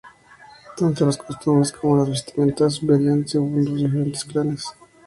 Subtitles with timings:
[0.77, 4.65] Tanto las costumbres como las vestimentas varían según los diferentes clanes.